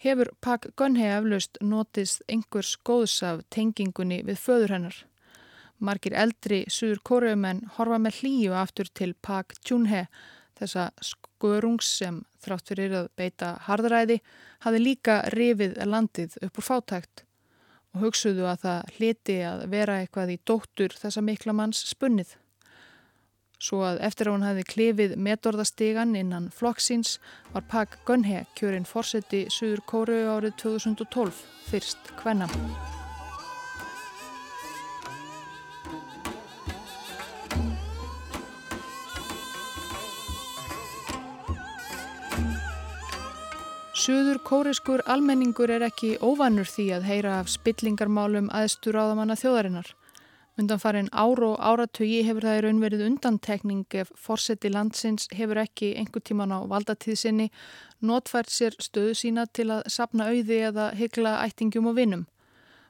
[0.03, 4.97] hefur Pak Gunhe eflaust notist einhvers góðs af tengingunni við föður hennar.
[5.79, 10.07] Margir eldri suður kóruumenn horfa með hlýju aftur til Pak Junhe,
[10.59, 14.19] þessa skörungs sem þrátt fyrir að beita hardaræði
[14.65, 17.23] hafi líka rifið landið upp úr fátækt
[17.99, 22.38] og hugsuðu að það hliti að vera eitthvað í dóttur þessa mikla manns spunnið.
[23.59, 27.17] Svo að eftir að hún hefði klefið metorðastegan innan flokksins
[27.51, 32.47] var Pak Gunhe kjörinn fórseti Suður Kóru árið 2012, fyrst hvenna.
[43.99, 49.89] Suður kóriskur almenningur er ekki óvanur því að heyra af spillingarmálum aðstur áðamanna þjóðarinnar.
[50.62, 55.59] Undan farin ár og áratögi hefur það í raun verið undantekning ef fórseti landsins hefur
[55.65, 57.49] ekki einhver tíman á valdatíðsynni
[57.99, 62.23] notfært sér stöðu sína til að sapna auði eða hyggla ættingum og vinnum.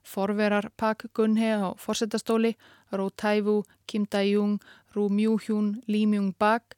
[0.06, 2.54] Forverar Pak Gunhe á fórsetastóli,
[2.93, 4.60] Ró Tæfu, Kim Dae-jung,
[4.95, 6.75] Rú Mjúhjún, Lý Mjung Bak,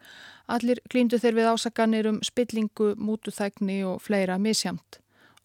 [0.48, 5.00] allir glýmdu þeir við ásakanir um spillingu, mútuþægni og fleira misjamt.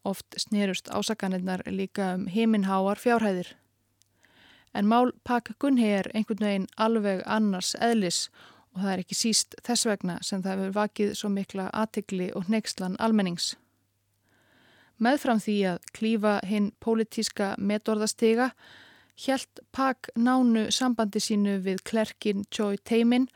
[0.05, 3.55] Oft snerust ásakanirnar líka um heiminháar fjárhæðir.
[4.75, 8.27] En mál Pak Gunhi er einhvern veginn alveg annars eðlis
[8.75, 12.51] og það er ekki síst þess vegna sem það hefur vakið svo mikla aðtikli og
[12.53, 13.55] neykslan almennings.
[15.01, 18.51] Meðfram því að klífa hinn pólitíska metorðastega
[19.17, 23.29] hjælt Pak nánu sambandi sínu við klerkin Choi Taemin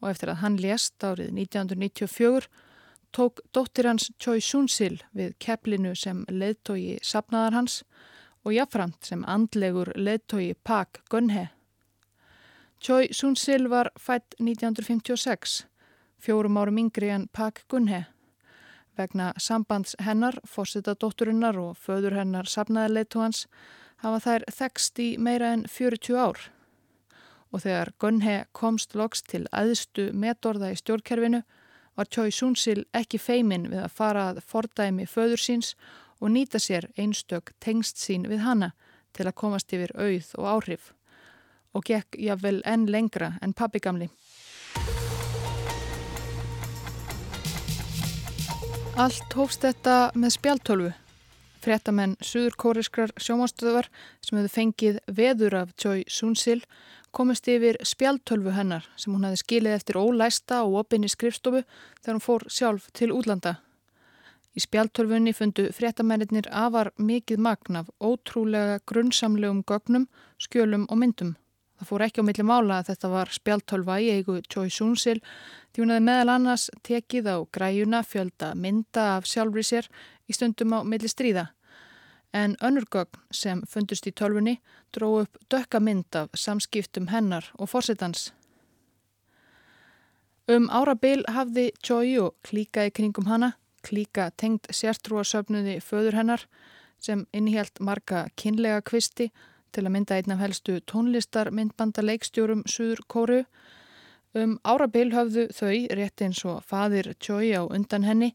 [0.00, 2.48] og eftir að hann lést árið 1994
[3.14, 7.82] tók dóttir hans Choi Sunsil við keplinu sem leðtogi sapnaðar hans
[8.44, 11.48] og jáframt sem andlegur leðtogi Pak Gunhe.
[12.80, 15.64] Choi Sun-sil var fætt 1956,
[16.18, 18.04] fjórum árum yngri en Pak Gunhe.
[18.96, 23.46] Vegna sambands hennar, fórsita dótturinnar og föður hennar sapnaði leðtóhans
[24.02, 26.40] hafa þær þekst í meira en 40 ár.
[27.52, 31.42] Og þegar Gunhe komst loks til aðstu metorða í stjórnkerfinu
[31.98, 35.72] var Choi Sun-sil ekki feimin við að fara að fordæmi föður síns
[36.20, 38.72] og nýta sér einstök tengst sín við hana
[39.16, 40.92] til að komast yfir auð og áhrif
[41.74, 44.08] og gekk jáfnvel enn lengra enn pappigamli.
[48.98, 50.94] Allt hófst þetta með spjaltölvu.
[51.68, 53.90] Frettamenn suðurkóriskrar sjómanstöðvar
[54.24, 56.62] sem hefðu fengið veður af Choi Sunsil
[57.12, 61.60] komist yfir spjaltölvu hennar sem hún hefði skilið eftir ólæsta og opinni skrifstofu
[62.00, 63.58] þegar hún fór sjálf til útlanda
[64.56, 70.08] Í spjaltölfunni fundu fréttamennir afar mikið magn af ótrúlega grunnsamlegum gögnum,
[70.40, 71.36] skjölum og myndum.
[71.78, 75.84] Það fór ekki á milli mála að þetta var spjaltölva í eigu Choi Soon-sil því
[75.84, 79.86] hún hefði meðal annars tekið á græjuna fjölda mynda af sjálfri sér
[80.26, 81.52] í stundum á milli stríða.
[82.32, 84.58] En önnur gögn sem fundust í tölfunni
[84.92, 88.32] dró upp dökka mynd af samskiptum hennar og fórsetans.
[90.48, 93.52] Um árabil hafði Choi og klíkaði kringum hana
[93.84, 96.44] klíka tengd sértrúarsöfnuði föður hennar
[97.00, 99.28] sem innhjælt marga kynlega kvisti
[99.72, 103.42] til að mynda einn af helstu tónlistar myndbanda leikstjórum Suður Kóru.
[104.34, 108.34] Um árabil höfðu þau, rétt eins og fadir Choi á undan henni,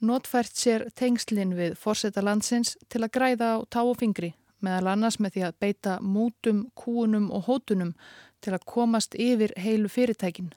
[0.00, 5.20] notfært sér tengslinn við fórseta landsins til að græða á tá og fingri, meðal annars
[5.20, 7.94] með því að beita mútum, kúunum og hótunum
[8.40, 10.52] til að komast yfir heilu fyrirtækinn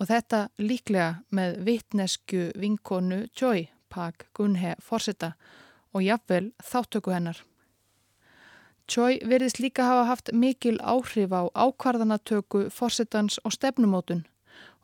[0.00, 5.34] og þetta líklega með vittnesku vinkonu Joy Pak Gunhe Forsetta
[5.92, 7.38] og jafnvel þáttöku hennar.
[8.90, 14.24] Joy verðist líka hafa haft mikil áhrif á ákvarðanatöku Forsettans og stefnumótun.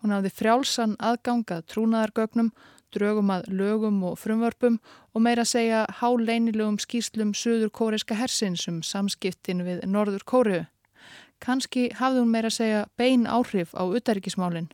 [0.00, 2.52] Hún hafði frjálsan aðgangað trúnaðargögnum,
[2.94, 4.78] drögum að lögum og frumvörpum
[5.14, 10.62] og meira segja háleinilögum skýslum Suður kóriska hersins um samskiptin við Norður Kóriu.
[11.40, 14.70] Kanski hafði hún meira segja bein áhrif á utarrikismálinn.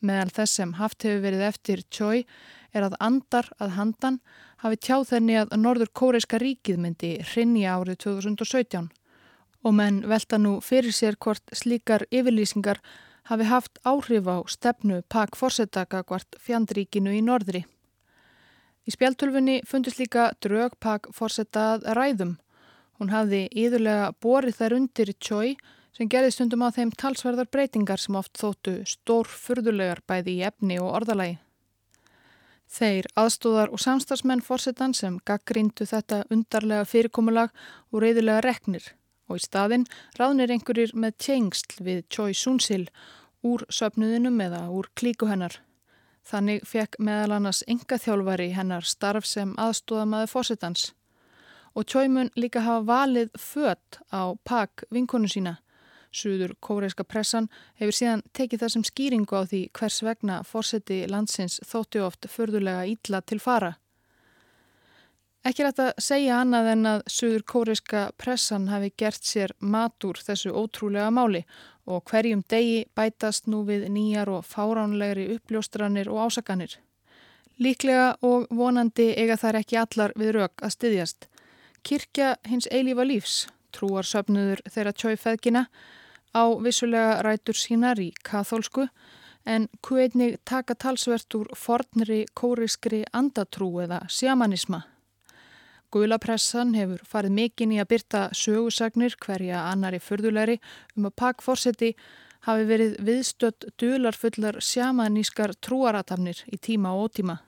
[0.00, 2.24] Meðal þess sem haft hefur verið eftir Choi
[2.72, 4.20] er að andar að handan
[4.62, 8.90] hafi tjáð þenni að Norður Kóreiska ríkið myndi hrinni árið 2017
[9.60, 12.80] og menn velta nú fyrir sér hvort slíkar yfirlýsingar
[13.28, 17.64] hafi haft áhrif á stefnu Pak Forsetaka hvort fjandríkinu í norðri.
[18.88, 22.38] Í spjaltölfunni fundist líka drög Pak Forsetað ræðum.
[22.98, 25.56] Hún hafði íðurlega borið þær undir Choi
[25.96, 30.78] sem gerði stundum á þeim talsverðar breytingar sem oft þóttu stór furðulegar bæði í efni
[30.80, 31.38] og orðalagi.
[32.70, 37.50] Þeir aðstóðar og samstagsmenn fórsetan sem gaggríndu þetta undarlega fyrirkomulag
[37.90, 38.84] og reyðilega reknir.
[39.30, 39.86] Og í staðin
[40.18, 42.84] ráðnir einhverjir með tjengsl við Choi Sunsil
[43.46, 45.60] úr söpnuðinum eða úr klíku hennar.
[46.26, 50.90] Þannig fekk meðal annars enga þjálfari hennar starf sem aðstóðamaði fósittans.
[51.74, 55.56] Og Choi mun líka hafa valið fött á pakk vinkonu sína.
[56.10, 57.46] Suður kóreiska pressan
[57.78, 62.88] hefur síðan tekið það sem skýringu á því hvers vegna fórseti landsins þóttu oft förðulega
[62.90, 63.76] ítla til fara.
[65.40, 70.52] Ekki rætt að segja annað en að Suður kóriska pressan hafi gert sér matur þessu
[70.52, 71.46] ótrúlega máli
[71.88, 76.76] og hverjum degi bætast nú við nýjar og fáránlegri uppljóstranir og ásakanir.
[77.56, 81.26] Líklega og vonandi eiga þær ekki allar við rauk að styðjast.
[81.88, 85.66] Kirkja hins eilífa lífs, trúar söpnuður þeirra tjóifeðkina,
[86.36, 88.90] á vissulega rætur sínar í kathólsku
[89.48, 94.84] en hvernig taka talsvert úr fornri kóriskri andatrú eða sjamanisma.
[95.90, 100.60] Guðlapressan hefur farið mikinn í að byrta sögusagnir hverja annari fyrðulegri
[100.94, 101.88] um að pakforsetti
[102.46, 107.40] hafi verið viðstött dularfullar sjamanískar trúaratafnir í tíma og ótíma.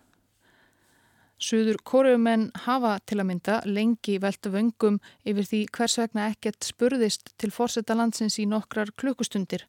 [1.43, 7.33] Suður kóruumenn hafa til að mynda lengi velta vöngum yfir því hvers vegna ekkert spurðist
[7.43, 9.65] til fórsetta landsins í nokkrar klukkustundir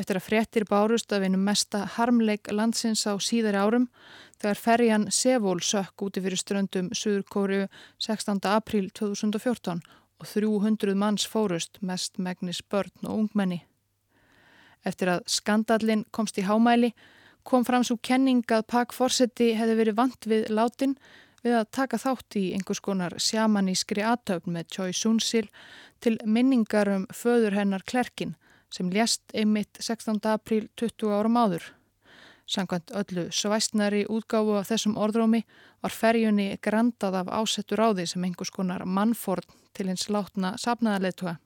[0.00, 3.86] eftir að fréttir bárust af einu mesta harmleik landsins á síðari árum
[4.42, 7.62] þegar ferjan Sevól sökk úti fyrir ströndum Suður kóru
[8.02, 8.42] 16.
[8.50, 9.78] april 2014
[10.18, 13.62] og 300 manns fórust mest megnis börn og ungmenni.
[14.82, 16.90] Eftir að skandallin komst í hámæli
[17.44, 20.96] kom fram svo kenning að Pak Forsetti hefði verið vant við látin
[21.42, 25.48] við að taka þátt í einhvers konar sjamanískri aðtöfn með Choi Sunsil
[26.02, 28.36] til minningar um föður hennar Klerkin
[28.72, 30.20] sem lést einmitt 16.
[30.32, 31.64] apríl 20 árum áður.
[32.48, 35.42] Sankvæmt öllu svæstnari útgáfu af þessum orðrómi
[35.82, 41.38] var ferjunni grandað af ásettur áði sem einhvers konar mannfórn til hins látna sapnaðarleituga.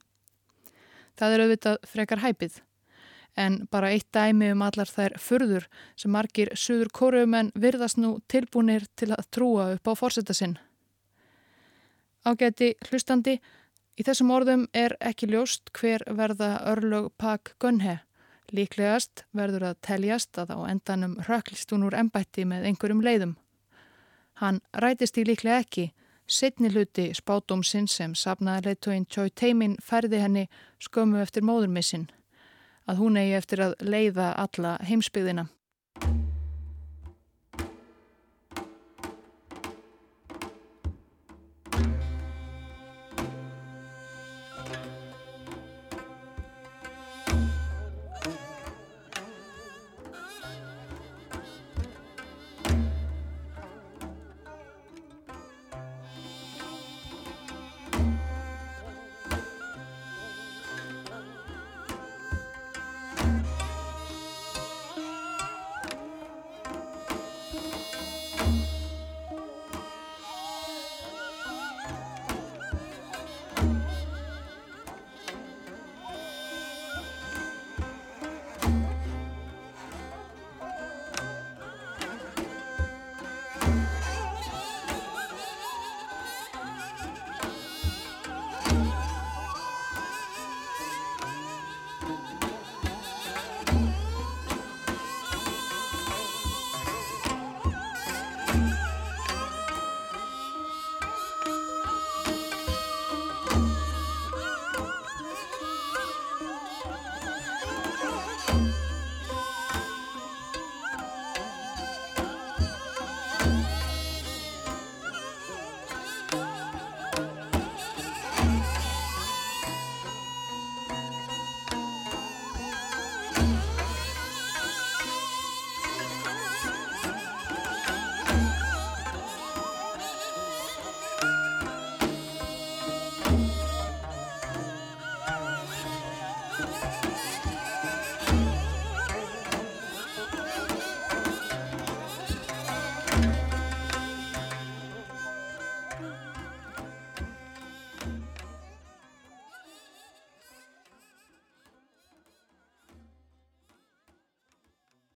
[1.17, 2.61] Það er auðvitað frekar hæpið
[3.37, 5.67] en bara eitt dæmi um allar þær furður
[5.99, 10.57] sem margir suður kóruumenn virðast nú tilbúinir til að trúa upp á fórsetta sinn.
[12.27, 13.37] Ágæti hlustandi,
[13.97, 18.01] í þessum orðum er ekki ljóst hver verða örlög Pak Gunhe.
[18.55, 23.37] Líklegast verður að teljast að á endanum röklist hún úr embætti með einhverjum leiðum.
[24.41, 25.91] Hann rætist í líklega ekki,
[26.27, 30.45] setni hluti spátumsinn sem sapnaði leittóinn Choi Teimin færði henni
[30.83, 32.09] skömmu eftir móðurmissin
[32.87, 35.49] að hún eigi eftir að leiða alla heimsbyðina.